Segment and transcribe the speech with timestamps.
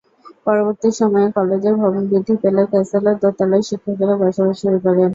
[0.45, 5.09] পরবর্তী সময়ে কলেজের ভবন বৃদ্ধি পেলে ক্যাসেলের দোতলায় শিক্ষকেরা বসবাস শুরু করেন।